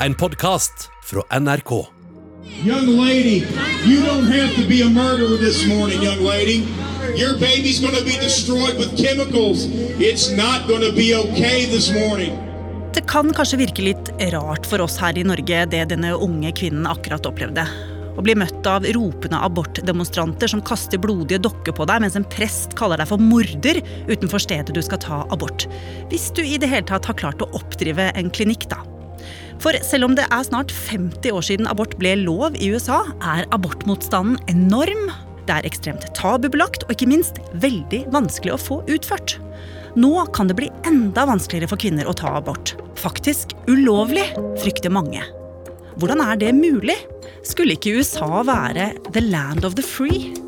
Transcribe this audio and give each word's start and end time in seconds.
en 0.00 0.14
podkast 0.14 0.90
fra 1.04 1.40
NRK. 1.40 1.70
Young 2.64 2.86
lady, 3.04 3.46
you 3.84 4.04
don't 4.06 4.26
have 4.26 4.54
to 4.54 4.68
be 4.68 4.82
a 4.82 4.88
murderer 4.88 5.36
this 5.38 5.66
morning, 5.66 6.02
young 6.02 6.20
lady. 6.20 6.68
Your 7.16 7.38
baby's 7.38 7.80
going 7.80 7.96
to 7.96 8.04
be 8.04 8.16
destroyed 8.20 8.76
with 8.78 8.96
chemicals. 8.96 9.66
It's 9.98 10.30
not 10.36 10.68
going 10.68 10.82
to 10.82 10.92
be 10.92 11.14
okay 11.14 11.66
this 11.66 11.92
morning. 11.92 12.36
Det 12.94 13.06
kan 13.08 13.32
kanskje 13.34 13.58
virke 13.60 13.82
litt 13.84 14.10
rart 14.32 14.66
for 14.66 14.80
oss 14.80 14.96
her 15.00 15.18
i 15.18 15.24
Norge, 15.24 15.66
det 15.72 15.84
denne 15.92 16.14
unge 16.14 16.52
kvinnen 16.56 16.86
akkurat 16.88 17.26
opplevde. 17.28 17.64
Å 18.16 18.24
bli 18.24 18.32
møtt 18.36 18.68
av 18.68 18.84
ropende 18.96 19.40
abortdemonstranter 19.44 20.48
som 20.48 20.64
kaster 20.64 21.00
blodige 21.00 21.42
dokker 21.44 21.76
på 21.76 21.84
deg, 21.88 22.00
mens 22.04 22.16
en 22.16 22.24
prest 22.32 22.72
kaller 22.76 23.00
deg 23.00 23.10
for 23.10 23.20
morder 23.20 23.82
utenfor 24.08 24.40
stedet 24.40 24.76
du 24.76 24.80
skal 24.84 25.00
ta 25.04 25.22
abort. 25.32 25.68
Hvis 26.12 26.30
du 26.36 26.40
i 26.44 26.56
det 26.60 26.72
hele 26.72 26.88
tatt 26.88 27.08
har 27.08 27.20
klart 27.20 27.44
å 27.44 27.50
oppdrive 27.56 28.08
en 28.16 28.32
klinikk, 28.32 28.68
da. 28.72 28.80
For 29.62 29.76
selv 29.86 30.08
om 30.08 30.16
det 30.16 30.26
er 30.30 30.44
snart 30.46 30.72
50 30.90 31.32
år 31.32 31.46
siden 31.48 31.70
abort 31.70 31.96
ble 32.00 32.14
lov 32.20 32.58
i 32.60 32.70
USA, 32.74 33.02
er 33.24 33.48
abortmotstanden 33.56 34.38
enorm. 34.52 35.08
Det 35.46 35.54
er 35.54 35.68
ekstremt 35.68 36.06
tabubelagt 36.18 36.84
og 36.86 36.94
ikke 36.96 37.08
minst 37.10 37.40
veldig 37.62 38.04
vanskelig 38.14 38.56
å 38.56 38.60
få 38.60 38.80
utført. 38.90 39.38
Nå 39.96 40.12
kan 40.36 40.50
det 40.50 40.58
bli 40.58 40.68
enda 40.88 41.24
vanskeligere 41.28 41.70
for 41.72 41.80
kvinner 41.80 42.08
å 42.08 42.16
ta 42.16 42.34
abort. 42.36 42.74
Faktisk 43.00 43.54
ulovlig, 43.70 44.26
frykter 44.60 44.92
mange. 44.92 45.22
Hvordan 45.96 46.20
er 46.20 46.40
det 46.40 46.52
mulig? 46.52 46.98
Skulle 47.46 47.78
ikke 47.78 47.96
USA 47.96 48.42
være 48.44 48.90
the 49.14 49.24
land 49.24 49.64
of 49.64 49.78
the 49.78 49.86
free? 49.86 50.45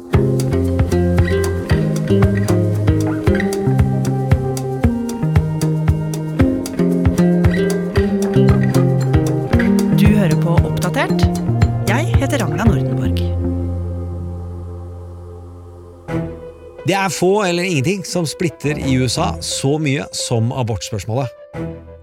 Det 16.89 16.95
er 16.97 17.11
få 17.13 17.43
eller 17.45 17.67
ingenting 17.69 18.01
som 18.09 18.25
splitter 18.25 18.79
i 18.81 18.95
USA 18.97 19.35
så 19.45 19.75
mye 19.77 20.07
som 20.17 20.49
abortspørsmålet. 20.57 21.29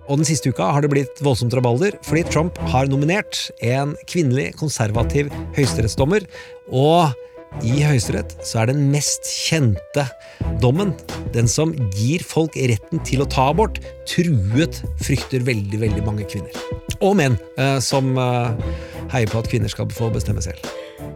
Og 0.06 0.20
den 0.20 0.28
siste 0.30 0.52
uka 0.54 0.68
har 0.76 0.86
det 0.86 0.92
blitt 0.92 1.22
voldsomt 1.26 1.56
rabalder 1.58 1.98
fordi 2.06 2.22
Trump 2.30 2.60
har 2.70 2.86
nominert 2.92 3.48
en 3.66 3.96
kvinnelig 4.06 4.52
konservativ 4.60 5.32
høyesterettsdommer. 5.58 6.28
Og 6.70 7.66
i 7.66 7.82
Høyesterett 7.82 8.38
så 8.46 8.62
er 8.62 8.70
den 8.70 8.86
mest 8.94 9.26
kjente 9.26 10.06
dommen, 10.62 10.94
den 11.34 11.50
som 11.50 11.74
gir 11.98 12.22
folk 12.22 12.54
retten 12.54 13.02
til 13.10 13.26
å 13.26 13.30
ta 13.32 13.50
abort, 13.56 13.82
truet, 14.06 14.84
frykter 15.02 15.50
veldig, 15.50 15.82
veldig 15.82 16.06
mange 16.06 16.30
kvinner. 16.30 16.54
Og 17.00 17.18
menn 17.18 17.42
eh, 17.58 17.80
som 17.82 18.14
eh, 18.22 18.74
heier 19.16 19.34
på 19.34 19.42
at 19.42 19.50
kvinner 19.50 19.74
skal 19.74 19.90
få 19.90 20.14
bestemme 20.14 20.46
selv. 20.46 20.62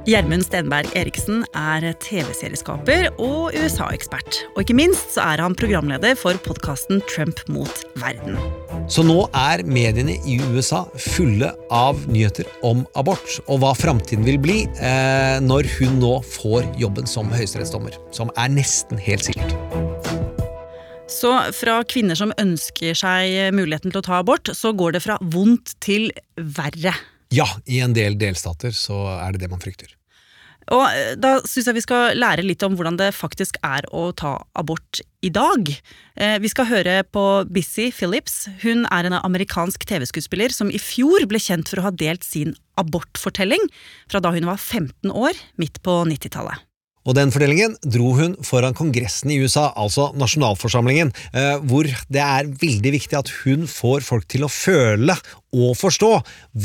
Gjermund 0.10 0.46
Stenberg 0.48 0.90
Eriksen 0.98 1.44
er 1.58 1.84
TV-serieskaper 2.02 3.10
og 3.22 3.54
USA-ekspert. 3.54 4.40
Og 4.56 4.64
ikke 4.64 4.78
minst 4.78 5.14
så 5.16 5.26
er 5.36 5.44
han 5.44 5.58
programleder 5.58 6.16
for 6.18 6.40
podkasten 6.46 7.04
Trump 7.12 7.44
mot 7.52 7.84
verden. 8.02 8.40
Så 8.90 9.04
nå 9.06 9.20
er 9.38 9.62
mediene 9.70 10.16
i 10.26 10.40
USA 10.50 10.82
fulle 10.98 11.52
av 11.70 12.00
nyheter 12.10 12.48
om 12.66 12.86
abort, 12.98 13.38
og 13.46 13.62
hva 13.62 13.76
framtiden 13.78 14.26
vil 14.26 14.40
bli 14.42 14.58
eh, 14.82 15.38
når 15.46 15.70
hun 15.78 16.00
nå 16.02 16.16
får 16.26 16.66
jobben 16.82 17.10
som 17.10 17.30
høyesterettsdommer. 17.30 18.00
Som 18.16 18.34
er 18.40 18.50
nesten 18.56 18.98
helt 19.04 19.28
sikkert. 19.30 19.54
Så 21.10 21.32
fra 21.58 21.80
kvinner 21.90 22.18
som 22.18 22.34
ønsker 22.38 22.98
seg 22.98 23.54
muligheten 23.58 23.92
til 23.92 24.02
å 24.02 24.06
ta 24.06 24.20
abort, 24.22 24.52
så 24.56 24.74
går 24.78 24.98
det 24.98 25.06
fra 25.06 25.18
vondt 25.22 25.74
til 25.84 26.12
verre. 26.38 26.94
Ja, 27.34 27.46
i 27.70 27.80
en 27.84 27.94
del 27.94 28.18
delstater 28.18 28.74
så 28.74 29.04
er 29.20 29.34
det 29.36 29.44
det 29.44 29.52
man 29.52 29.62
frykter. 29.62 29.94
Og 30.70 30.86
eh, 30.86 31.16
da 31.18 31.38
syns 31.50 31.70
jeg 31.70 31.78
vi 31.80 31.84
skal 31.86 32.18
lære 32.18 32.46
litt 32.46 32.64
om 32.66 32.76
hvordan 32.78 32.98
det 33.00 33.10
faktisk 33.18 33.58
er 33.66 33.88
å 33.96 34.10
ta 34.18 34.36
abort 34.60 35.02
i 35.26 35.32
dag. 35.34 35.70
Eh, 36.16 36.38
Vi 36.42 36.52
skal 36.52 36.70
høre 36.70 37.02
på 37.10 37.26
Bissy 37.50 37.90
Phillips. 37.96 38.48
Hun 38.64 38.86
er 38.94 39.10
en 39.10 39.18
amerikansk 39.18 39.86
TV-skuespiller 39.90 40.54
som 40.54 40.70
i 40.70 40.82
fjor 40.82 41.26
ble 41.30 41.42
kjent 41.42 41.70
for 41.70 41.82
å 41.82 41.90
ha 41.90 41.94
delt 41.94 42.26
sin 42.26 42.56
abortfortelling 42.80 43.66
fra 44.12 44.22
da 44.22 44.34
hun 44.36 44.48
var 44.50 44.62
15 44.62 45.10
år, 45.10 45.38
midt 45.58 45.82
på 45.86 46.02
90-tallet. 46.10 46.69
Og 47.08 47.16
den 47.16 47.32
fordelingen 47.32 47.78
dro 47.82 48.12
hun 48.18 48.36
foran 48.46 48.76
Kongressen 48.78 49.32
i 49.32 49.40
USA, 49.40 49.70
altså 49.80 50.10
nasjonalforsamlingen, 50.20 51.14
eh, 51.34 51.56
hvor 51.64 51.88
det 51.88 52.24
er 52.24 52.50
veldig 52.60 52.92
viktig 52.98 53.18
at 53.18 53.32
hun 53.44 53.68
får 53.72 54.04
folk 54.06 54.28
til 54.30 54.44
å 54.46 54.52
føle 54.52 55.16
og 55.56 55.72
forstå 55.80 56.12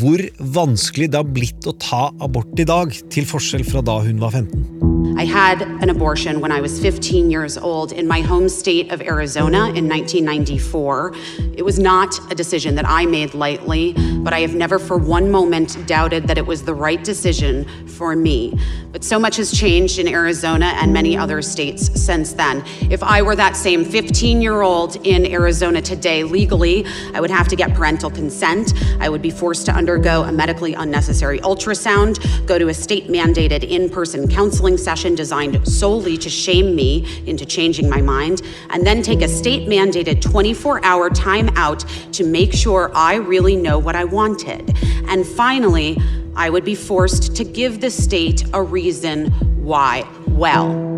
hvor 0.01 0.21
vanskelig 0.39 1.09
det 1.13 1.21
har 1.21 1.31
blitt 1.37 1.69
å 1.71 1.77
ta 1.81 2.09
abort 2.25 2.59
i 2.61 2.67
dag, 2.69 2.93
til 3.11 3.25
forskjell 3.29 3.65
fra 3.65 3.85
da 3.85 4.01
hun 4.05 4.21
var 4.21 4.35
15. 4.35 4.93
I 5.17 5.25
had 5.27 5.63
an 5.81 5.91
abortion 5.91 6.41
when 6.41 6.51
I 6.51 6.61
was 6.61 6.81
15 6.81 7.31
years 7.31 7.57
old 7.57 7.93
in 7.93 8.09
my 8.09 8.21
home 8.21 8.49
state 8.49 8.91
of 8.91 9.01
Arizona 9.01 9.69
in 9.69 9.89
1994. 9.89 11.15
It 11.57 11.65
was 11.65 11.79
not 11.79 12.19
a 12.33 12.35
decision 12.35 12.75
that 12.75 12.85
I 12.87 13.07
made 13.07 13.33
lightly, 13.33 13.95
but 14.25 14.33
I 14.33 14.41
have 14.41 14.55
never 14.55 14.79
for 14.79 14.99
one 14.99 15.31
moment 15.31 15.87
doubted 15.87 16.27
that 16.27 16.37
it 16.37 16.47
was 16.47 16.65
the 16.65 16.75
right 16.75 17.03
decision 17.05 17.65
for 17.95 18.17
me. 18.17 18.59
But 18.93 19.05
so 19.05 19.19
much 19.19 19.37
has 19.37 19.53
changed 19.53 19.99
in 19.99 20.09
Arizona 20.09 20.67
and 20.77 20.93
many 20.93 21.17
other 21.17 21.43
states 21.43 22.01
since 22.01 22.33
then. 22.33 22.63
If 22.91 23.03
I 23.03 23.23
were 23.23 23.37
that 23.37 23.57
same 23.57 23.85
15 23.85 24.43
year 24.43 24.63
old 24.63 24.97
in 25.07 25.27
Arizona 25.27 25.81
today 25.81 26.25
legally, 26.25 26.85
I 27.15 27.21
would 27.21 27.31
have 27.31 27.49
to 27.49 27.57
get 27.57 27.75
parental 27.75 28.11
consent. 28.11 28.75
I 29.01 29.09
would 29.09 29.23
be 29.23 29.31
forced 29.31 29.67
to 29.67 29.73
undergo 29.73 30.23
a 30.25 30.33
medically 30.33 30.75
unnecessary 30.75 31.39
ultrasound, 31.41 32.47
go 32.47 32.59
to 32.59 32.69
a 32.69 32.75
state 32.75 33.09
mandated 33.09 33.65
in 33.65 33.89
person 33.89 34.29
counseling 34.29 34.77
session 34.77 35.15
designed 35.15 35.67
solely 35.67 36.17
to 36.19 36.29
shame 36.29 36.75
me 36.75 37.07
into 37.27 37.47
changing 37.47 37.89
my 37.89 38.01
mind, 38.01 38.43
and 38.71 38.87
then 38.87 39.03
take 39.03 39.23
a 39.23 39.29
state 39.29 39.69
mandated 39.69 40.21
24 40.21 40.85
hour 40.85 41.11
timeout 41.11 41.85
to 42.13 42.25
make 42.25 42.53
sure 42.53 42.91
I 42.95 43.17
really 43.17 43.57
know 43.57 43.79
what 43.79 43.97
I 43.97 44.05
wanted. 44.05 44.77
And 45.09 45.27
finally, 45.27 45.99
I 46.37 46.51
would 46.51 46.65
be 46.65 46.75
forced 46.75 47.37
to 47.37 47.45
give 47.45 47.81
the 47.81 47.91
state 47.91 48.45
a 48.53 48.63
reason 48.63 49.31
why. 49.63 50.09
Well, 50.27 50.94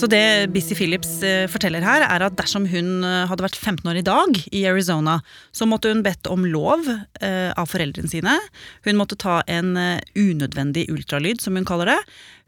Så 0.00 0.06
det 0.08 0.48
Busy 0.54 0.72
Phillips 0.72 1.18
eh, 1.20 1.44
forteller 1.50 1.84
her, 1.84 2.00
er 2.00 2.22
at 2.24 2.36
dersom 2.38 2.64
hun 2.70 3.02
eh, 3.04 3.26
hadde 3.28 3.44
vært 3.44 3.58
15 3.58 3.88
år 3.90 3.98
i 4.00 4.04
dag 4.06 4.38
i 4.56 4.62
Arizona, 4.70 5.18
så 5.52 5.66
måtte 5.68 5.90
hun 5.92 6.00
bedt 6.00 6.30
om 6.32 6.46
lov 6.48 6.86
eh, 6.88 7.50
av 7.52 7.68
foreldrene 7.68 8.08
sine. 8.08 8.38
Hun 8.86 8.96
måtte 8.96 9.18
ta 9.20 9.42
en 9.44 9.74
unødvendig 10.16 10.86
ultralyd, 10.88 11.42
som 11.44 11.58
hun 11.58 11.66
kaller 11.68 11.90
det. 11.92 11.98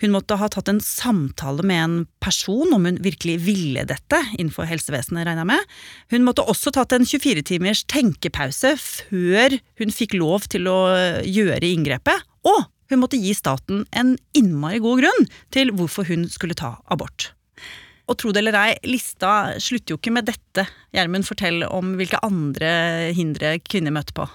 Hun 0.01 0.15
måtte 0.15 0.39
ha 0.41 0.49
tatt 0.49 0.71
en 0.73 0.81
samtale 0.81 1.67
med 1.69 1.83
en 1.83 1.99
person 2.25 2.73
om 2.73 2.89
hun 2.89 3.03
virkelig 3.05 3.37
ville 3.45 3.85
dette, 3.91 4.23
innenfor 4.39 4.71
helsevesenet, 4.73 5.27
regner 5.29 5.45
jeg 5.45 5.51
med. 5.53 5.77
Hun 6.17 6.25
måtte 6.25 6.49
også 6.49 6.73
tatt 6.73 6.97
en 6.97 7.05
24 7.05 7.45
timers 7.53 7.85
tenkepause 7.85 8.79
før 8.81 9.59
hun 9.83 9.93
fikk 9.93 10.17
lov 10.17 10.49
til 10.57 10.73
å 10.73 10.79
gjøre 11.21 11.69
inngrepet. 11.69 12.25
Og 12.49 12.65
hun 12.89 13.05
måtte 13.05 13.21
gi 13.21 13.37
staten 13.37 13.85
en 13.93 14.17
innmari 14.33 14.81
god 14.81 15.05
grunn 15.05 15.31
til 15.53 15.77
hvorfor 15.77 16.09
hun 16.09 16.25
skulle 16.33 16.57
ta 16.57 16.79
abort. 16.89 17.35
Og 18.11 18.19
tro 18.19 18.33
det 18.35 18.43
eller 18.43 18.59
ei, 18.59 18.71
lista 18.91 19.55
slutter 19.63 19.95
jo 19.95 20.01
ikke 20.01 20.13
med 20.15 20.27
dette. 20.29 20.67
Gjermund, 20.95 21.27
fortell 21.29 21.63
om 21.69 21.95
hvilke 22.01 22.21
andre 22.27 23.13
hindre 23.17 23.57
kvinner 23.65 23.95
møter 23.95 24.17
på. 24.17 24.27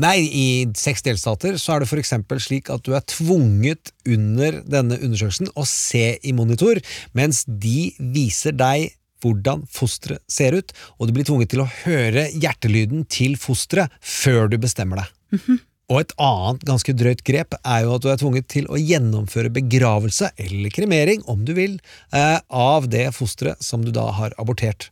Nei, 0.00 0.16
i 0.24 0.46
seks 0.78 1.04
delstater 1.06 1.58
så 1.60 1.74
er 1.74 1.82
det 1.82 1.98
eksempel 2.00 2.40
slik 2.42 2.70
at 2.72 2.82
du 2.86 2.94
er 2.96 3.04
tvunget 3.06 3.92
under 4.08 4.62
denne 4.64 4.96
undersøkelsen 4.98 5.50
å 5.54 5.66
se 5.68 6.16
i 6.22 6.32
monitor, 6.34 6.80
mens 7.12 7.44
de 7.44 7.92
viser 8.14 8.56
deg 8.56 8.94
hvordan 9.20 9.66
fosteret 9.68 10.22
ser 10.30 10.56
ut, 10.56 10.72
og 10.96 11.08
du 11.08 11.16
blir 11.16 11.28
tvunget 11.28 11.52
til 11.52 11.64
å 11.64 11.68
høre 11.82 12.30
hjertelyden 12.32 13.04
til 13.12 13.36
fosteret 13.40 13.92
før 14.00 14.48
du 14.48 14.56
bestemmer 14.62 15.02
deg. 15.02 15.60
Og 15.90 16.04
et 16.04 16.12
annet 16.22 16.62
ganske 16.68 16.94
drøyt 16.94 17.24
grep 17.26 17.56
er 17.60 17.80
jo 17.84 17.96
at 17.96 18.04
du 18.04 18.10
er 18.12 18.20
tvunget 18.20 18.46
til 18.52 18.68
å 18.70 18.78
gjennomføre 18.78 19.50
begravelse, 19.50 20.30
eller 20.38 20.70
kremering 20.74 21.24
om 21.30 21.42
du 21.44 21.52
vil, 21.56 21.80
eh, 22.14 22.38
av 22.48 22.86
det 22.88 23.08
fosteret 23.16 23.62
som 23.62 23.82
du 23.84 23.90
da 23.90 24.06
har 24.14 24.36
abortert. 24.38 24.90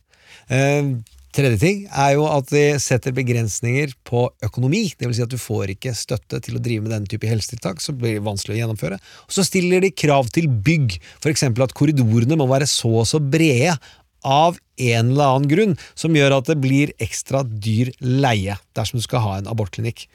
Eh, 0.49 0.99
Tredje 1.29 1.59
ting 1.61 1.81
er 1.93 2.15
jo 2.15 2.23
at 2.25 2.49
de 2.49 2.63
setter 2.81 3.13
begrensninger 3.13 3.91
på 4.07 4.23
økonomi, 4.41 4.87
vil 4.97 5.11
si 5.13 5.21
at 5.21 5.29
du 5.29 5.37
får 5.37 5.75
ikke 5.75 5.93
støtte 5.93 6.39
til 6.41 6.57
å 6.57 6.61
drive 6.65 6.81
med 6.81 6.91
denne 6.95 7.09
type 7.11 7.29
helsetiltak, 7.29 7.77
så 7.83 7.93
blir 7.93 8.17
det 8.17 8.25
vanskelig 8.25 8.55
å 8.55 8.59
gjennomføre. 8.63 8.97
Og 8.97 9.35
så 9.37 9.45
stiller 9.45 9.85
de 9.85 9.93
krav 9.93 10.31
til 10.33 10.49
bygg, 10.49 10.97
eksempel 11.29 11.67
at 11.67 11.75
korridorene 11.77 12.39
må 12.39 12.49
være 12.49 12.65
så 12.65 13.03
og 13.03 13.05
så 13.05 13.21
brede 13.21 13.77
av 14.25 14.57
en 14.81 15.11
eller 15.13 15.35
annen 15.35 15.51
grunn, 15.51 15.77
som 15.93 16.17
gjør 16.17 16.39
at 16.39 16.49
det 16.49 16.57
blir 16.63 16.95
ekstra 16.97 17.43
dyr 17.45 17.93
leie 18.01 18.57
dersom 18.73 18.97
du 18.97 19.05
skal 19.05 19.21
ha 19.27 19.37
en 19.37 19.53
abortklinikk. 19.53 20.07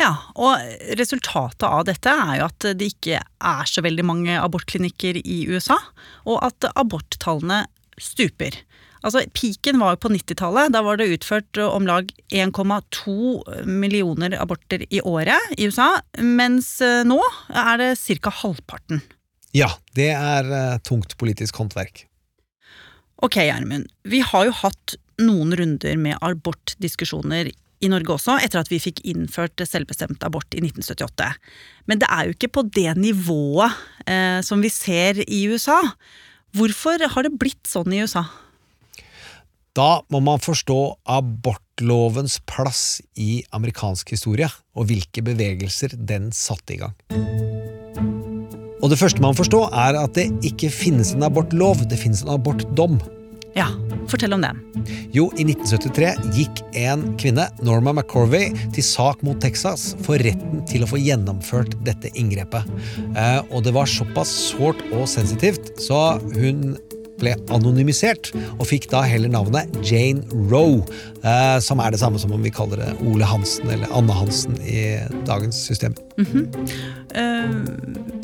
Ja, 0.00 0.10
og 0.34 0.58
resultatet 0.98 1.66
av 1.68 1.84
dette 1.86 2.10
er 2.10 2.40
jo 2.40 2.48
at 2.48 2.66
det 2.74 2.90
ikke 2.96 3.20
er 3.22 3.68
så 3.70 3.84
veldig 3.84 4.04
mange 4.06 4.38
abortklinikker 4.40 5.20
i 5.22 5.44
USA, 5.46 5.78
og 6.26 6.40
at 6.42 6.66
aborttallene 6.74 7.62
stuper. 8.00 8.56
Altså, 9.04 9.20
Piken 9.36 9.78
var 9.82 9.94
jo 9.94 10.00
på 10.06 10.10
90-tallet. 10.14 10.72
Da 10.72 10.80
var 10.84 10.96
det 10.98 11.10
utført 11.12 11.60
eh, 11.60 11.68
om 11.68 11.84
lag 11.86 12.08
1,2 12.32 13.66
millioner 13.68 14.36
aborter 14.40 14.86
i 14.88 15.02
året 15.04 15.58
i 15.58 15.68
USA. 15.68 15.90
Mens 16.24 16.78
eh, 16.82 17.02
nå 17.06 17.20
er 17.52 17.82
det 17.82 17.90
ca. 18.24 18.32
halvparten. 18.40 19.04
Ja, 19.54 19.68
det 19.94 20.08
er 20.16 20.48
uh, 20.50 20.80
tungt 20.82 21.12
politisk 21.20 21.60
håndverk. 21.60 22.08
Ok, 23.22 23.36
Gjermund. 23.38 23.86
Vi 24.02 24.18
har 24.26 24.48
jo 24.48 24.56
hatt 24.64 24.96
noen 25.22 25.54
runder 25.54 26.00
med 26.00 26.18
abortdiskusjoner 26.24 27.52
i 27.84 27.90
Norge 27.92 28.16
også, 28.16 28.38
etter 28.42 28.62
at 28.62 28.70
vi 28.72 28.80
fikk 28.82 29.02
innført 29.10 29.60
selvbestemt 29.68 30.24
abort 30.26 30.56
i 30.56 30.62
1978. 30.62 31.28
Men 31.90 32.00
det 32.00 32.08
er 32.10 32.26
jo 32.26 32.36
ikke 32.36 32.52
på 32.56 32.64
det 32.74 32.94
nivået 32.98 33.76
eh, 34.08 34.40
som 34.46 34.64
vi 34.64 34.72
ser 34.72 35.20
i 35.24 35.44
USA. 35.52 35.80
Hvorfor 36.56 37.02
har 37.14 37.26
det 37.26 37.36
blitt 37.40 37.68
sånn 37.68 37.92
i 37.92 38.02
USA? 38.04 38.24
Da 39.74 40.04
må 40.12 40.20
man 40.22 40.38
forstå 40.38 40.78
abortlovens 41.10 42.38
plass 42.46 43.00
i 43.18 43.42
amerikansk 43.56 44.12
historie, 44.14 44.46
og 44.78 44.86
hvilke 44.86 45.24
bevegelser 45.26 45.96
den 45.98 46.30
satte 46.34 46.76
i 46.76 46.78
gang. 46.84 46.94
Og 48.84 48.90
det 48.92 49.00
første 49.00 49.22
man 49.24 49.34
forstår, 49.34 49.72
er 49.72 49.98
at 49.98 50.14
det 50.14 50.28
ikke 50.46 50.70
finnes 50.70 51.14
en 51.16 51.26
abortlov, 51.26 51.82
det 51.90 51.98
finnes 51.98 52.22
en 52.22 52.34
abortdom. 52.36 53.00
Ja, 53.54 53.68
fortell 54.10 54.34
om 54.34 54.42
den. 54.42 54.58
Jo, 55.14 55.28
i 55.38 55.44
1973 55.46 56.10
gikk 56.34 56.62
en 56.80 57.04
kvinne, 57.22 57.46
Norma 57.62 57.92
McCorvey, 57.94 58.50
til 58.74 58.86
sak 58.86 59.22
mot 59.26 59.38
Texas 59.42 59.92
for 60.02 60.18
retten 60.18 60.64
til 60.70 60.82
å 60.82 60.90
få 60.90 60.98
gjennomført 60.98 61.76
dette 61.86 62.10
inngrepet. 62.18 62.66
Eh, 63.14 63.40
og 63.54 63.62
det 63.66 63.74
var 63.76 63.90
såpass 63.90 64.32
sårt 64.50 64.82
og 64.90 65.06
sensitivt, 65.10 65.70
så 65.82 66.18
hun 66.34 66.74
ble 67.24 67.34
anonymisert, 67.54 68.30
og 68.58 68.68
fikk 68.70 68.90
da 68.92 69.02
heller 69.08 69.32
navnet 69.32 69.72
Jane 69.84 70.24
Roe, 70.52 70.84
eh, 71.24 71.58
som 71.64 71.82
er 71.82 71.94
det 71.94 72.02
samme 72.02 72.20
som 72.20 72.34
om 72.34 72.44
vi 72.44 72.52
kaller 72.54 72.82
det 72.82 72.92
Ole 73.08 73.26
Hansen 73.28 73.70
eller 73.72 73.90
Anne 73.96 74.14
Hansen 74.14 74.58
i 74.62 75.00
dagens 75.28 75.56
system. 75.66 75.94
Mm 76.16 76.26
-hmm. 76.26 76.46
uh, 77.16 77.54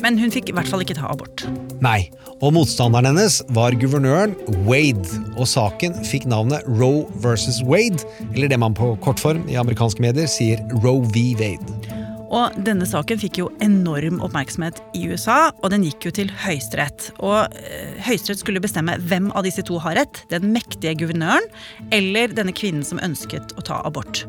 men 0.01 0.17
hun 0.19 0.31
fikk 0.31 0.49
i 0.49 0.53
hvert 0.53 0.67
fall 0.67 0.81
ikke 0.81 0.95
ta 0.95 1.11
abort. 1.11 1.45
Nei, 1.81 2.09
og 2.41 2.53
motstanderen 2.53 3.05
hennes 3.05 3.41
var 3.49 3.71
guvernøren 3.71 4.35
Wade, 4.65 5.09
og 5.37 5.47
saken 5.47 5.93
fikk 6.05 6.25
navnet 6.25 6.63
Roe 6.67 7.05
versus 7.21 7.61
Wade, 7.63 8.05
eller 8.33 8.47
det 8.47 8.59
man 8.59 8.73
på 8.73 8.95
kortform 9.01 9.43
i 9.49 9.55
amerikanske 9.55 10.01
medier 10.01 10.25
sier 10.25 10.57
Roe 10.83 11.05
v. 11.13 11.35
Wade. 11.39 12.00
Og 12.31 12.55
denne 12.63 12.87
saken 12.87 13.19
fikk 13.19 13.41
jo 13.41 13.49
enorm 13.63 14.21
oppmerksomhet 14.23 14.79
i 14.95 15.03
USA, 15.11 15.51
og 15.59 15.73
den 15.73 15.83
gikk 15.87 16.07
jo 16.07 16.13
til 16.15 16.31
Høyesterett. 16.43 17.09
Og 17.19 17.51
øh, 17.51 17.97
Høyesterett 18.07 18.43
skulle 18.43 18.63
bestemme 18.63 18.95
hvem 19.09 19.29
av 19.35 19.43
disse 19.47 19.65
to 19.67 19.79
har 19.83 19.97
rett. 19.99 20.23
Den 20.31 20.53
mektige 20.55 20.95
guvernøren 21.03 21.49
eller 21.91 22.31
denne 22.35 22.55
kvinnen 22.55 22.87
som 22.87 23.01
ønsket 23.03 23.51
å 23.59 23.65
ta 23.67 23.81
abort. 23.87 24.23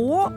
Og 0.00 0.34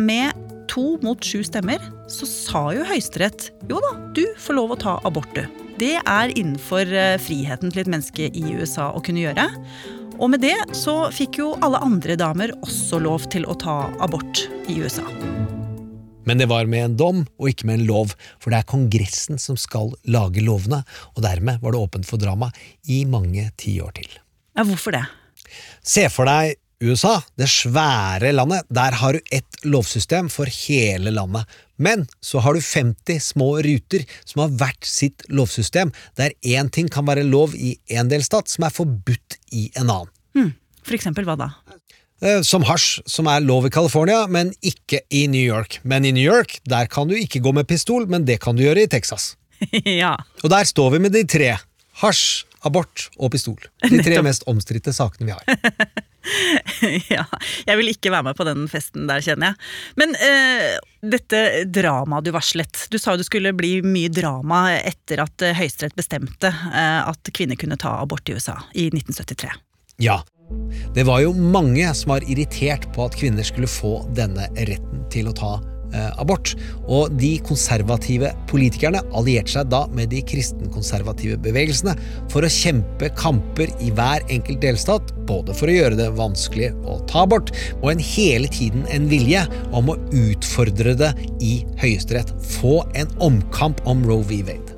med 0.00 0.36
to 0.70 0.94
mot 1.02 1.24
sju 1.24 1.40
stemmer 1.46 1.82
så 2.10 2.28
sa 2.28 2.62
jo 2.76 2.84
Høyesterett 2.86 3.50
jo 3.70 3.80
da, 3.82 3.94
du 4.14 4.24
får 4.38 4.58
lov 4.58 4.76
å 4.76 4.80
ta 4.80 4.98
abort, 5.08 5.32
du. 5.34 5.46
Det 5.80 5.96
er 5.96 6.34
innenfor 6.36 6.92
eh, 6.92 7.16
friheten 7.22 7.72
til 7.72 7.84
et 7.84 7.90
menneske 7.90 8.28
i 8.28 8.44
USA 8.60 8.90
å 8.92 9.00
kunne 9.04 9.24
gjøre. 9.24 9.48
Og 10.20 10.28
med 10.34 10.44
det 10.44 10.56
så 10.76 11.06
fikk 11.16 11.40
jo 11.40 11.54
alle 11.64 11.80
andre 11.80 12.18
damer 12.20 12.52
også 12.60 13.00
lov 13.00 13.24
til 13.32 13.48
å 13.48 13.56
ta 13.56 13.86
abort 14.04 14.44
i 14.68 14.76
USA. 14.84 15.06
Men 16.30 16.38
det 16.38 16.46
var 16.46 16.68
med 16.70 16.84
en 16.84 16.92
dom 16.94 17.22
og 17.40 17.48
ikke 17.50 17.66
med 17.66 17.80
en 17.80 17.88
lov, 17.88 18.12
for 18.38 18.52
det 18.52 18.60
er 18.60 18.66
Kongressen 18.70 19.40
som 19.42 19.56
skal 19.58 19.88
lage 20.06 20.44
lovene, 20.46 20.84
og 21.16 21.24
dermed 21.24 21.58
var 21.58 21.74
det 21.74 21.80
åpent 21.82 22.06
for 22.06 22.22
drama 22.22 22.52
i 22.86 23.00
mange 23.02 23.48
tiår 23.58 23.96
til. 23.96 24.12
Ja, 24.54 24.62
Hvorfor 24.68 24.94
det? 24.94 25.02
Se 25.82 26.04
for 26.06 26.30
deg 26.30 26.54
USA, 26.86 27.16
det 27.34 27.48
svære 27.50 28.30
landet. 28.30 28.62
Der 28.70 28.94
har 29.00 29.18
du 29.18 29.34
ett 29.34 29.58
lovsystem 29.66 30.30
for 30.30 30.46
hele 30.46 31.10
landet. 31.10 31.50
Men 31.82 32.06
så 32.22 32.38
har 32.46 32.54
du 32.54 32.62
50 32.62 33.18
små 33.32 33.50
ruter 33.66 34.06
som 34.22 34.44
har 34.44 34.54
hvert 34.62 34.86
sitt 34.86 35.26
lovsystem, 35.34 35.90
der 36.14 36.30
én 36.46 36.70
ting 36.70 36.86
kan 36.94 37.10
være 37.10 37.26
lov 37.26 37.58
i 37.58 37.74
én 37.90 38.06
delstat 38.12 38.54
som 38.54 38.70
er 38.70 38.78
forbudt 38.78 39.40
i 39.50 39.66
en 39.74 39.90
annen. 39.90 40.14
Hmm. 40.38 40.54
For 40.86 40.94
eksempel 40.94 41.26
hva 41.26 41.34
da? 41.42 41.50
Eh, 42.20 42.42
som 42.44 42.64
hasj, 42.68 43.00
som 43.08 43.28
er 43.32 43.40
lov 43.40 43.66
i 43.66 43.72
California, 43.72 44.26
men 44.28 44.52
ikke 44.60 45.00
i 45.08 45.24
New 45.32 45.40
York. 45.40 45.78
Men 45.82 46.04
i 46.04 46.12
New 46.12 46.24
York 46.24 46.58
der 46.68 46.90
kan 46.92 47.08
du 47.08 47.16
ikke 47.16 47.40
gå 47.40 47.54
med 47.56 47.68
pistol, 47.68 48.04
men 48.10 48.26
det 48.28 48.42
kan 48.44 48.56
du 48.56 48.64
gjøre 48.66 48.84
i 48.84 48.90
Texas. 48.92 49.34
ja. 50.02 50.16
Og 50.44 50.52
der 50.52 50.68
står 50.68 50.96
vi 50.96 51.04
med 51.06 51.16
de 51.16 51.24
tre. 51.24 51.54
Hasj, 52.00 52.44
abort 52.64 53.08
og 53.16 53.32
pistol. 53.32 53.58
De 53.88 54.02
tre 54.04 54.20
mest 54.24 54.44
omstridte 54.50 54.92
sakene 54.96 55.30
vi 55.30 55.36
har. 55.36 55.88
ja, 57.14 57.24
jeg 57.64 57.78
vil 57.80 57.88
ikke 57.94 58.12
være 58.12 58.26
med 58.28 58.36
på 58.36 58.44
den 58.44 58.66
festen 58.68 59.08
der, 59.08 59.24
kjenner 59.24 59.52
jeg. 59.52 59.70
Men 60.00 60.12
uh, 60.20 60.76
dette 61.16 61.40
dramaet 61.72 62.28
du 62.28 62.32
varslet. 62.36 62.84
Du 62.92 62.98
sa 63.00 63.14
jo 63.14 63.22
det 63.22 63.28
skulle 63.28 63.54
bli 63.56 63.78
mye 63.84 64.12
drama 64.12 64.66
etter 64.76 65.24
at 65.24 65.46
uh, 65.46 65.54
Høyesterett 65.56 65.96
bestemte 65.96 66.52
uh, 66.52 67.08
at 67.08 67.32
kvinner 67.32 67.56
kunne 67.60 67.80
ta 67.80 67.96
abort 68.02 68.28
i 68.28 68.36
USA 68.36 68.58
i 68.76 68.90
1973. 68.92 69.56
Ja, 70.04 70.20
det 70.94 71.06
var 71.06 71.22
jo 71.24 71.34
mange 71.34 71.86
som 71.96 72.14
var 72.14 72.26
irritert 72.26 72.88
på 72.94 73.06
at 73.06 73.18
kvinner 73.18 73.46
skulle 73.46 73.70
få 73.70 74.00
denne 74.16 74.48
retten 74.58 75.04
til 75.12 75.30
å 75.30 75.34
ta 75.36 75.50
eh, 75.94 76.08
abort. 76.20 76.54
Og 76.90 77.12
de 77.20 77.32
konservative 77.46 78.32
politikerne 78.50 79.02
allierte 79.16 79.54
seg 79.54 79.70
da 79.72 79.84
med 79.94 80.10
de 80.14 80.22
kristenkonservative 80.26 81.38
bevegelsene 81.44 81.94
for 82.32 82.46
å 82.46 82.52
kjempe 82.52 83.12
kamper 83.18 83.72
i 83.84 83.92
hver 83.94 84.26
enkelt 84.32 84.62
delstat, 84.64 85.14
både 85.30 85.54
for 85.56 85.70
å 85.70 85.76
gjøre 85.76 86.00
det 86.00 86.10
vanskelig 86.18 86.72
å 86.90 86.98
ta 87.10 87.24
abort, 87.26 87.54
og 87.80 87.92
en 87.94 88.04
hele 88.12 88.50
tiden 88.50 88.86
en 88.90 89.08
vilje 89.10 89.46
om 89.76 89.92
å 89.92 89.98
utfordre 90.10 90.96
det 90.98 91.14
i 91.44 91.60
Høyesterett. 91.82 92.34
Få 92.58 92.80
en 92.98 93.10
omkamp 93.30 93.82
om 93.90 94.04
Roe 94.06 94.26
v. 94.26 94.42
Wade. 94.50 94.69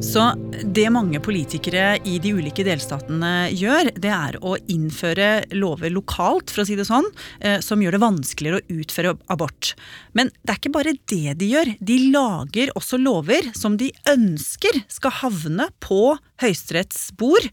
Så 0.00 0.22
det 0.64 0.86
mange 0.92 1.20
politikere 1.20 1.98
i 2.08 2.14
de 2.22 2.32
ulike 2.32 2.64
delstatene 2.64 3.50
gjør, 3.52 3.90
det 4.00 4.10
er 4.10 4.38
å 4.40 4.54
innføre 4.72 5.26
lover 5.52 5.92
lokalt, 5.92 6.48
for 6.48 6.62
å 6.62 6.66
si 6.68 6.76
det 6.78 6.86
sånn, 6.88 7.04
eh, 7.44 7.58
som 7.60 7.82
gjør 7.82 7.98
det 7.98 8.00
vanskeligere 8.00 8.60
å 8.60 8.78
utføre 8.80 9.12
abort. 9.28 9.74
Men 10.16 10.32
det 10.40 10.54
er 10.54 10.60
ikke 10.60 10.72
bare 10.72 10.94
det 11.12 11.34
de 11.42 11.50
gjør. 11.52 11.72
De 11.84 11.98
lager 12.14 12.72
også 12.80 13.00
lover 13.00 13.50
som 13.56 13.76
de 13.80 13.90
ønsker 14.08 14.80
skal 14.88 15.14
havne 15.20 15.68
på 15.84 16.16
Høyesteretts 16.40 17.10
bord, 17.20 17.50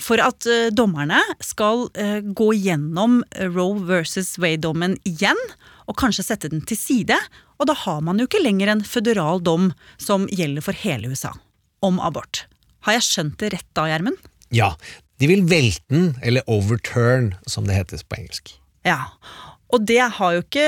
for 0.00 0.24
at 0.24 0.48
eh, 0.48 0.72
dommerne 0.72 1.20
skal 1.44 1.90
eh, 2.00 2.24
gå 2.24 2.54
gjennom 2.56 3.20
Roe 3.52 3.84
versus 3.92 4.38
Wade-dommen 4.40 4.96
igjen, 5.04 5.38
og 5.84 6.00
kanskje 6.00 6.24
sette 6.24 6.48
den 6.48 6.64
til 6.64 6.80
side. 6.80 7.20
Og 7.60 7.68
da 7.68 7.76
har 7.76 8.00
man 8.00 8.16
jo 8.16 8.24
ikke 8.30 8.40
lenger 8.40 8.72
en 8.72 8.84
føderal 8.86 9.44
dom 9.44 9.70
som 10.00 10.24
gjelder 10.32 10.64
for 10.64 10.84
hele 10.86 11.12
USA 11.12 11.36
om 11.84 12.00
abort. 12.00 12.44
Har 12.86 12.96
jeg 12.98 13.06
skjønt 13.06 13.38
det 13.42 13.52
rett 13.54 13.68
da, 13.76 13.86
Gjermund? 13.90 14.18
Ja. 14.54 14.74
De 15.20 15.28
vil 15.28 15.44
velte 15.44 15.84
den, 15.92 16.10
eller 16.24 16.46
overturn, 16.48 17.34
som 17.46 17.66
det 17.68 17.76
hetes 17.76 18.04
på 18.06 18.16
engelsk. 18.16 18.54
Ja, 18.88 19.12
og 19.68 19.84
det 19.88 20.00
har 20.16 20.36
jo 20.36 20.44
ikke 20.46 20.66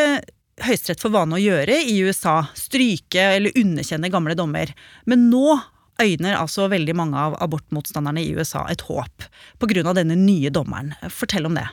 Høyesterett 0.63 1.01
for 1.01 1.11
vane 1.15 1.39
å 1.39 1.41
gjøre 1.41 1.79
i 1.89 1.95
USA. 2.05 2.43
Stryke 2.55 3.23
eller 3.39 3.57
underkjenne 3.59 4.11
gamle 4.13 4.37
dommer. 4.39 4.71
Men 5.09 5.25
nå 5.33 5.57
øyner 6.03 6.37
altså 6.37 6.69
veldig 6.71 6.95
mange 6.99 7.19
av 7.19 7.37
abortmotstanderne 7.43 8.23
i 8.23 8.35
USA 8.37 8.67
et 8.71 8.85
håp 8.87 9.27
pga. 9.63 9.95
denne 9.95 10.17
nye 10.19 10.51
dommeren. 10.51 10.95
Fortell 11.11 11.47
om 11.47 11.57
det. 11.57 11.67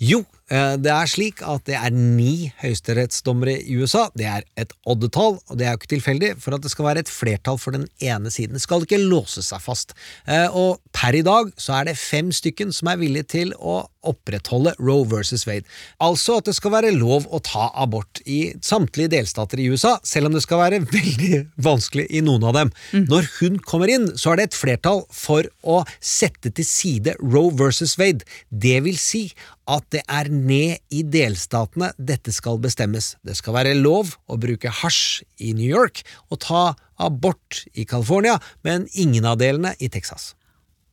Jo, 0.00 0.24
det 0.50 0.90
er 0.92 1.08
slik 1.08 1.40
at 1.46 1.64
det 1.68 1.76
er 1.78 1.94
ni 1.94 2.50
høyesterettsdommere 2.60 3.54
i 3.62 3.76
USA. 3.80 4.08
Det 4.18 4.26
er 4.28 4.46
et 4.58 4.74
oddetall, 4.88 5.38
og 5.48 5.58
det 5.58 5.66
er 5.66 5.74
jo 5.74 5.80
ikke 5.80 5.92
tilfeldig, 5.94 6.32
for 6.42 6.56
at 6.56 6.64
det 6.64 6.72
skal 6.72 6.88
være 6.88 7.04
et 7.04 7.12
flertall 7.12 7.60
for 7.60 7.76
den 7.76 7.86
ene 8.02 8.32
siden. 8.32 8.58
Det 8.58 8.64
skal 8.64 8.84
ikke 8.84 9.00
låse 9.00 9.44
seg 9.46 9.62
fast. 9.64 9.96
Eh, 10.26 10.48
og 10.50 10.82
per 10.92 11.16
i 11.16 11.24
dag 11.24 11.52
så 11.60 11.78
er 11.78 11.90
det 11.90 11.98
fem 12.00 12.32
stykken 12.34 12.74
som 12.74 12.90
er 12.92 13.00
villige 13.00 13.30
til 13.38 13.56
å 13.58 13.82
opprettholde 14.02 14.74
Roe 14.82 15.06
versus 15.08 15.46
Wade. 15.46 15.68
Altså 16.02 16.40
at 16.40 16.48
det 16.48 16.56
skal 16.56 16.74
være 16.74 16.92
lov 16.94 17.28
å 17.30 17.40
ta 17.44 17.68
abort 17.78 18.22
i 18.26 18.40
samtlige 18.64 19.12
delstater 19.14 19.62
i 19.62 19.68
USA, 19.70 19.96
selv 20.06 20.28
om 20.28 20.36
det 20.36 20.42
skal 20.44 20.62
være 20.62 20.82
veldig 20.90 21.42
vanskelig 21.68 22.08
i 22.10 22.22
noen 22.24 22.46
av 22.50 22.58
dem. 22.58 22.72
Mm. 22.92 23.06
Når 23.12 23.30
hun 23.38 23.60
kommer 23.62 23.92
inn, 23.92 24.10
så 24.18 24.32
er 24.32 24.40
det 24.40 24.50
et 24.50 24.58
flertall 24.58 25.04
for 25.14 25.48
å 25.62 25.82
sette 26.00 26.50
til 26.50 26.66
side 26.66 27.16
Roe 27.22 27.54
versus 27.58 27.96
Wade. 28.00 28.26
Det 28.50 28.80
vil 28.86 28.98
si 29.00 29.28
at 29.70 29.86
det 29.94 30.02
er 30.10 30.30
ned 30.32 30.80
i 30.90 31.02
delstatene 31.06 31.92
dette 31.98 32.32
skal 32.34 32.58
bestemmes. 32.62 33.14
Det 33.22 33.36
skal 33.38 33.56
være 33.56 33.74
lov 33.78 34.14
å 34.26 34.38
bruke 34.40 34.72
hasj 34.82 35.22
i 35.38 35.52
New 35.54 35.68
York 35.68 36.02
og 36.30 36.42
ta 36.46 36.62
abort 37.02 37.62
i 37.74 37.86
California, 37.88 38.38
men 38.66 38.88
ingen 38.92 39.26
av 39.28 39.38
delene 39.42 39.74
i 39.78 39.90
Texas. 39.92 40.32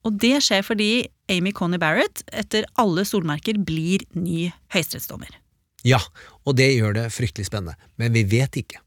Og 0.07 0.15
det 0.21 0.38
skjer 0.45 0.63
fordi 0.65 0.91
Amy 1.31 1.51
Coney 1.55 1.81
Barrett 1.81 2.23
etter 2.31 2.67
alle 2.79 3.03
solmerker 3.05 3.59
blir 3.61 4.05
ny 4.15 4.49
høyesterettsdommer. 4.73 5.31
Ja, 5.88 5.99
og 6.47 6.57
det 6.59 6.71
gjør 6.73 6.95
det 6.97 7.09
fryktelig 7.15 7.47
spennende, 7.47 7.77
men 7.99 8.13
vi 8.15 8.25
vet 8.27 8.57
ikke. 8.59 8.81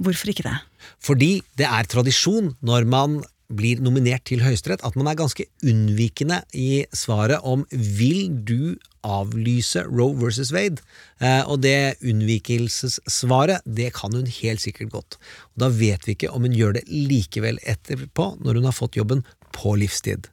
Hvorfor 0.00 0.32
ikke 0.32 0.46
det? 0.46 0.56
Fordi 1.04 1.32
det 1.60 1.66
er 1.68 1.88
tradisjon 1.88 2.54
når 2.64 2.86
man 2.88 3.20
blir 3.50 3.80
nominert 3.82 4.24
til 4.28 4.42
Høyesterett, 4.44 4.84
at 4.86 4.96
man 4.98 5.10
er 5.10 5.18
ganske 5.18 5.46
unnvikende 5.66 6.40
i 6.56 6.84
svaret 6.96 7.42
om 7.46 7.66
vil 7.70 8.30
du 8.46 8.76
avlyse 9.06 9.82
Roe 9.88 10.16
versus 10.18 10.52
Wade? 10.54 10.82
Eh, 11.20 11.42
og 11.46 11.62
det 11.64 12.00
unnvikelsessvaret, 12.04 13.64
det 13.64 13.92
kan 13.96 14.14
hun 14.16 14.28
helt 14.40 14.62
sikkert 14.62 14.92
godt. 14.94 15.18
Og 15.54 15.64
da 15.64 15.70
vet 15.74 16.06
vi 16.06 16.16
ikke 16.16 16.32
om 16.34 16.46
hun 16.46 16.56
gjør 16.56 16.78
det 16.78 16.86
likevel 16.88 17.60
etterpå, 17.68 18.34
når 18.44 18.60
hun 18.60 18.68
har 18.70 18.76
fått 18.76 19.00
jobben 19.00 19.24
på 19.56 19.74
livstid. 19.80 20.30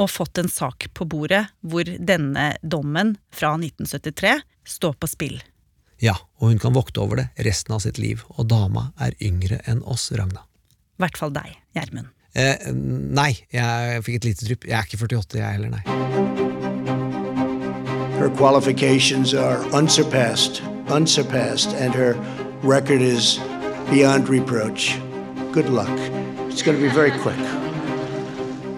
Og 0.00 0.10
fått 0.10 0.40
en 0.40 0.50
sak 0.50 0.88
på 0.96 1.06
bordet 1.06 1.44
hvor 1.60 1.86
denne 1.86 2.52
dommen 2.62 3.16
fra 3.34 3.54
1973 3.58 4.38
står 4.78 4.96
på 4.98 5.10
spill. 5.10 5.40
Ja, 6.02 6.16
og 6.40 6.50
hun 6.50 6.58
kan 6.58 6.74
vokte 6.74 6.98
over 7.04 7.20
det 7.20 7.46
resten 7.46 7.76
av 7.76 7.84
sitt 7.84 8.00
liv, 8.02 8.24
og 8.34 8.48
dama 8.50 8.88
er 8.98 9.14
yngre 9.22 9.60
enn 9.70 9.84
oss, 9.86 10.08
Ragna. 10.10 10.42
I 10.98 11.04
hvert 11.04 11.20
fall 11.20 11.34
deg, 11.34 11.54
Gjermund. 11.76 12.10
Eh, 12.34 12.56
nei, 12.72 13.34
jeg 13.52 14.04
fikk 14.06 14.16
et 14.16 14.24
lite 14.24 14.46
drypp. 14.46 14.64
Jeg 14.68 14.78
er 14.78 14.86
ikke 14.88 14.98
48, 14.98 15.38
jeg 15.38 15.52
heller, 15.52 15.68
nei. 15.68 15.82
Her 18.18 18.30
qualifications 18.36 19.34
are 19.34 19.58
unsurpassed, 19.74 20.62
unsurpassed, 20.88 21.74
and 21.74 21.94
her 21.94 22.14
record 22.62 23.02
is 23.02 23.38
beyond 23.90 24.28
reproach. 24.28 24.98
Good 25.52 25.68
luck. 25.68 25.98
It's 26.48 26.62
going 26.62 26.78
to 26.78 26.82
be 26.82 26.88
very 26.88 27.10
quick. 27.20 27.38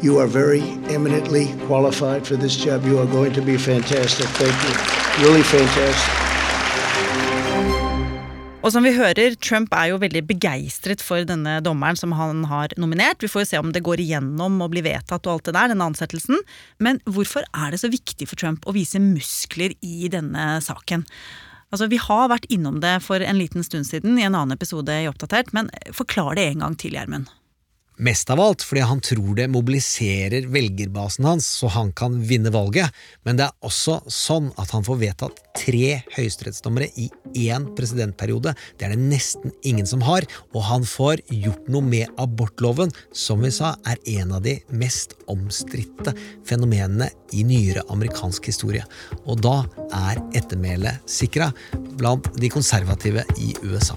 You 0.03 0.19
are 0.19 0.27
very 0.27 0.63
eminently 0.89 1.55
qualified 1.67 2.27
for 2.27 2.37
this 2.37 2.57
job. 2.57 2.85
You 2.85 2.99
are 2.99 3.07
going 3.07 3.33
to 3.35 3.41
be 3.41 3.57
fantastic. 3.57 4.27
Thank 4.27 4.57
you. 4.65 5.27
Really 5.27 5.43
fantastic. 5.43 6.34
Og 8.65 8.73
som 8.73 8.87
vi 8.87 8.95
hører, 8.97 9.35
Trump 9.45 9.75
er 9.77 9.91
jo 9.91 9.99
veldig 10.01 10.23
begeistret 10.25 11.03
for 11.05 11.27
denne 11.29 11.59
dommeren 11.61 11.99
som 12.01 12.15
han 12.17 12.47
har 12.49 12.73
nominert. 12.81 13.21
Vi 13.21 13.29
får 13.29 13.45
jo 13.45 13.49
se 13.51 13.61
om 13.61 13.75
det 13.75 13.83
går 13.85 14.01
igjennom 14.01 14.57
og 14.65 14.73
blir 14.73 14.87
vedtatt 14.87 15.29
og 15.29 15.35
alt 15.35 15.51
det 15.51 15.53
der, 15.59 15.75
denne 15.75 15.89
ansettelsen. 15.91 16.41
Men 16.81 17.03
hvorfor 17.05 17.45
er 17.53 17.75
det 17.75 17.83
så 17.83 17.93
viktig 17.93 18.31
for 18.31 18.41
Trump 18.41 18.65
å 18.65 18.73
vise 18.73 19.03
muskler 19.05 19.77
i 19.85 20.09
denne 20.09 20.55
saken? 20.65 21.05
Altså, 21.75 21.91
Vi 21.93 22.01
har 22.01 22.33
vært 22.33 22.49
innom 22.49 22.81
det 22.81 23.03
for 23.05 23.21
en 23.21 23.37
liten 23.37 23.67
stund 23.67 23.85
siden 23.85 24.17
i 24.17 24.25
en 24.25 24.33
annen 24.33 24.57
episode 24.57 24.97
i 24.97 25.11
Oppdatert, 25.13 25.53
men 25.53 25.69
forklar 25.93 26.41
det 26.41 26.49
en 26.49 26.65
gang 26.65 26.81
til, 26.81 26.97
Gjermund. 26.97 27.29
Mest 27.97 28.31
av 28.31 28.41
alt 28.43 28.63
fordi 28.67 28.83
han 28.83 29.01
tror 29.05 29.37
det 29.39 29.45
mobiliserer 29.55 30.49
velgerbasen 30.51 31.29
hans 31.29 31.47
så 31.61 31.69
han 31.71 31.93
kan 31.95 32.17
vinne 32.27 32.51
valget, 32.51 32.91
men 33.23 33.39
det 33.39 33.47
er 33.47 33.67
også 33.69 34.01
sånn 34.11 34.49
at 34.59 34.73
han 34.75 34.83
får 34.87 34.99
vedtatt 34.99 35.39
tre 35.55 36.01
høyesterettsdommere 36.17 36.89
i 36.99 37.07
én 37.47 37.69
presidentperiode. 37.79 38.57
Det 38.79 38.89
er 38.89 38.97
det 38.97 39.07
nesten 39.13 39.55
ingen 39.63 39.87
som 39.87 40.03
har, 40.03 40.27
og 40.51 40.67
han 40.67 40.87
får 40.89 41.23
gjort 41.31 41.71
noe 41.71 41.87
med 41.87 42.11
abortloven, 42.19 42.91
som 43.15 43.45
vi 43.47 43.53
sa 43.55 43.77
er 43.87 44.03
en 44.17 44.35
av 44.35 44.43
de 44.43 44.57
mest 44.75 45.15
omstridte 45.31 46.17
fenomenene 46.49 47.13
i 47.31 47.47
nyere 47.47 47.87
amerikansk 47.95 48.51
historie. 48.51 48.83
Og 49.23 49.39
da 49.45 49.61
er 49.95 50.19
ettermælet 50.35 51.07
sikra 51.07 51.53
blant 51.95 52.27
de 52.43 52.51
konservative 52.51 53.23
i 53.39 53.55
USA. 53.63 53.95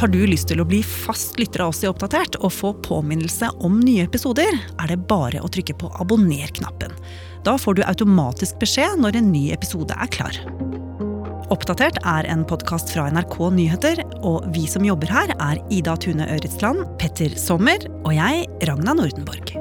Har 0.00 0.08
du 0.08 0.22
lyst 0.24 0.48
til 0.48 0.62
å 0.62 0.64
bli 0.64 0.78
fast 0.80 1.36
lytter 1.36 1.60
av 1.60 1.74
oss 1.74 1.82
i 1.84 1.88
Oppdatert 1.90 2.38
og 2.40 2.54
få 2.56 2.70
påminnelse 2.86 3.50
om 3.60 3.74
nye 3.84 4.06
episoder, 4.06 4.48
er 4.80 4.88
det 4.88 4.96
bare 5.10 5.42
å 5.44 5.50
trykke 5.52 5.74
på 5.76 5.90
abonner-knappen. 6.00 6.94
Da 7.44 7.58
får 7.60 7.76
du 7.76 7.82
automatisk 7.84 8.56
beskjed 8.62 8.96
når 9.02 9.18
en 9.20 9.28
ny 9.28 9.50
episode 9.52 9.92
er 9.92 10.08
klar. 10.08 10.38
Oppdatert 11.52 12.00
er 12.08 12.30
en 12.32 12.46
podkast 12.48 12.94
fra 12.94 13.10
NRK 13.12 13.36
Nyheter, 13.58 14.00
og 14.24 14.48
vi 14.56 14.64
som 14.72 14.88
jobber 14.88 15.12
her, 15.12 15.34
er 15.36 15.60
Ida 15.68 15.98
Tune 16.00 16.24
Øretsland, 16.32 16.86
Petter 16.96 17.36
Sommer 17.36 17.84
og 18.00 18.14
jeg, 18.16 18.48
Ragna 18.70 18.96
Nordenborg. 18.96 19.52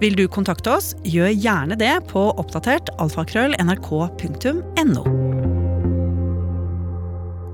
Vil 0.00 0.16
du 0.16 0.24
kontakte 0.32 0.78
oss, 0.78 0.94
gjør 1.04 1.28
gjerne 1.34 1.76
det 1.76 1.92
på 2.08 2.30
oppdatert 2.40 2.88
alfakrøll 2.96 3.52
nrk.no. 3.60 5.04